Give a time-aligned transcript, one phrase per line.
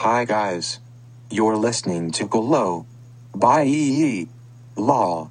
[0.00, 0.80] Hi guys.
[1.30, 2.84] You're listening to Golo.
[3.32, 4.26] Bye.
[4.76, 5.30] Law.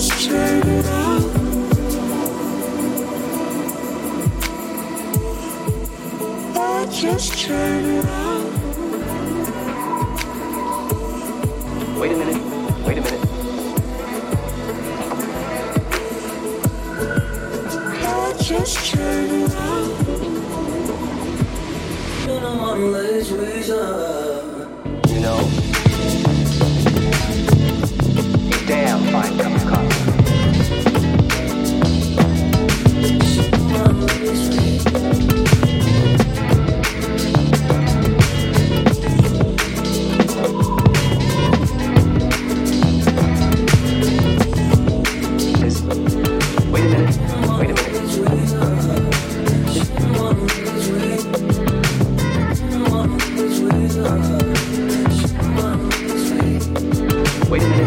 [0.00, 0.86] just turn it
[8.06, 8.19] around.
[57.50, 57.79] wait.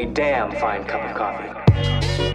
[0.00, 2.29] a damn fine cup of coffee.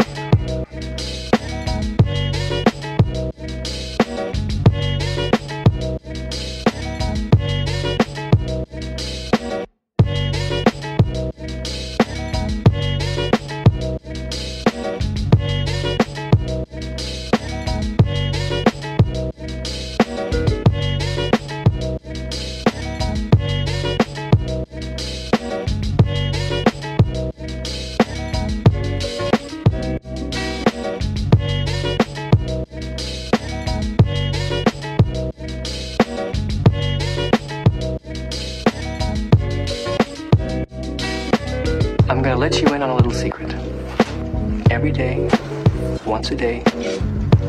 [46.37, 46.61] today,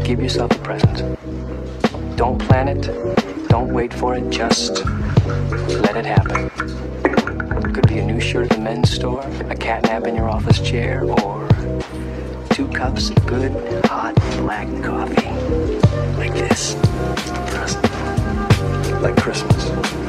[0.04, 1.18] give yourself a present.
[2.16, 2.82] Don't plan it,
[3.48, 4.84] don't wait for it, just
[5.82, 6.48] let it happen.
[7.64, 10.28] It could be a new shirt at the men's store, a cat nap in your
[10.28, 11.48] office chair, or
[12.50, 13.50] two cups of good,
[13.86, 15.30] hot, black coffee.
[16.16, 16.76] Like this.
[19.02, 20.05] Like Christmas.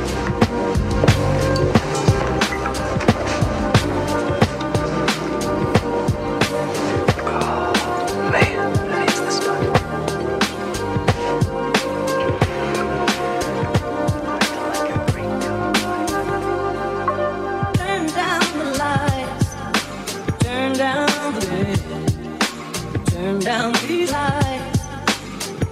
[23.37, 23.43] Bed.
[23.43, 24.79] Turn down these lights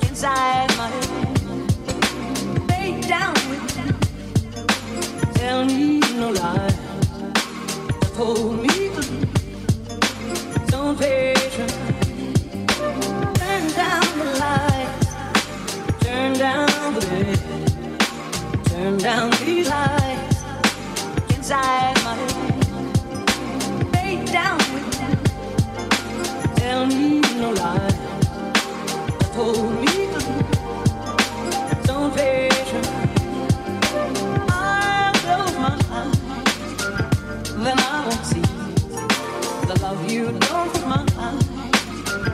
[0.10, 1.40] inside my head.
[2.70, 3.92] Lay down with me.
[5.34, 6.76] Tell me no lies.
[8.16, 9.10] Hold me close.
[10.68, 11.74] Don't patient.
[13.36, 15.08] Turn down the lights.
[16.02, 17.40] Turn down the bed.
[18.66, 20.44] Turn down these lights
[21.36, 22.56] inside my head.
[23.94, 25.08] Lay down with me.
[26.56, 27.90] Tell me no lie.
[29.20, 30.10] Just hold me.
[31.84, 32.88] Don't patient.
[34.50, 36.20] I'll close my eyes.
[37.64, 38.42] Then I won't see
[39.68, 41.46] the love you don't put my eyes.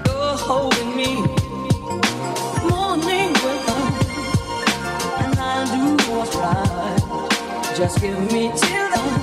[0.06, 1.12] You're holding me.
[2.70, 3.94] Morning will come,
[5.24, 7.76] and I'll do what's right.
[7.76, 9.21] Just give me till dawn.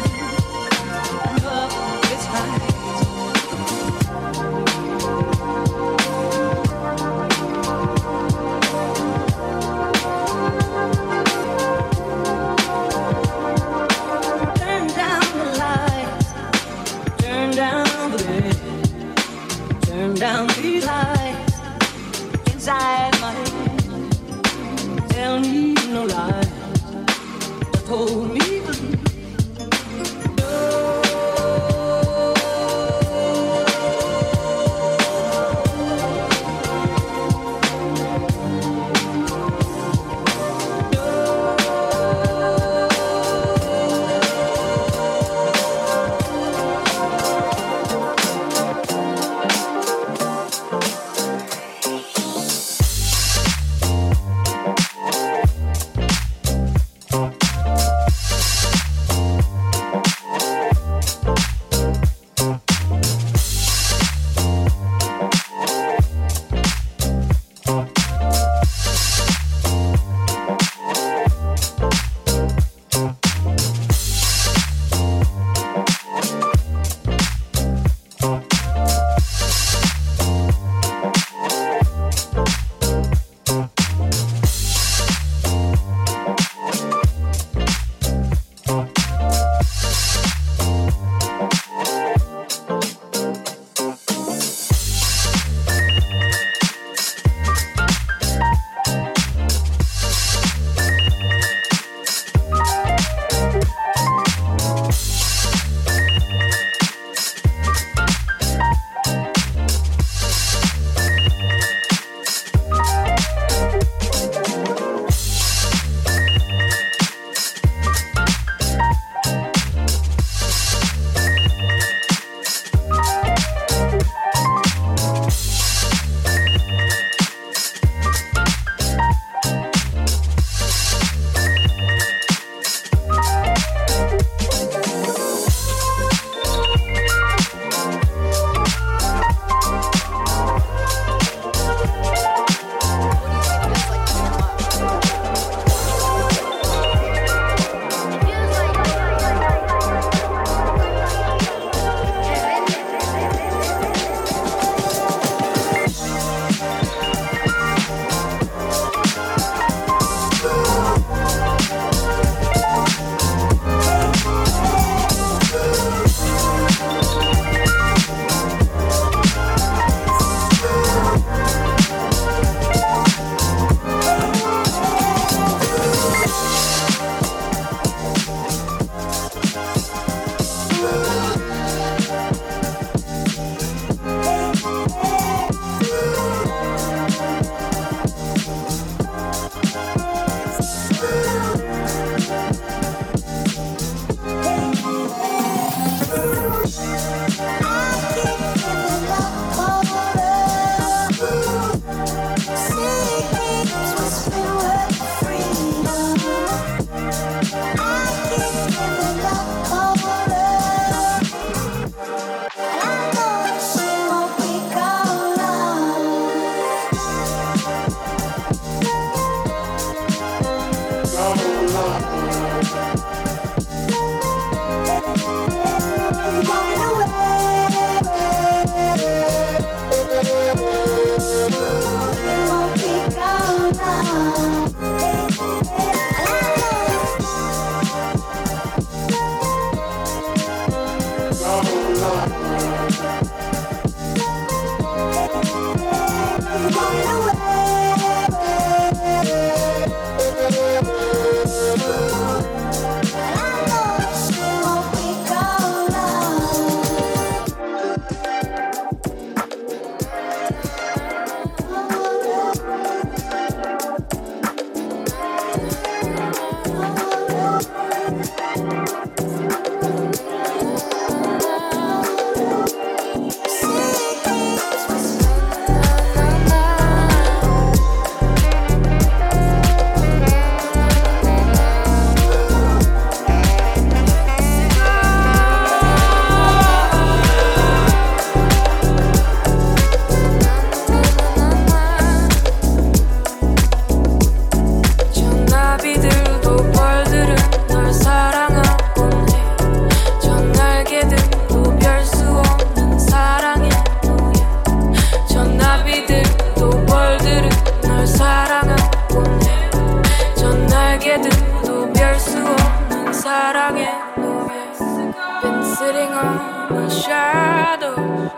[317.39, 318.31] shadows.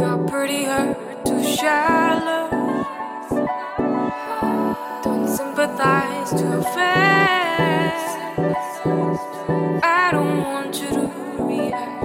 [0.00, 2.44] Got pretty hurt, too shallow.
[5.04, 8.18] Don't sympathize too fast.
[9.82, 11.04] I don't want you to
[11.48, 12.02] react.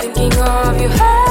[0.00, 1.23] Thinking of you.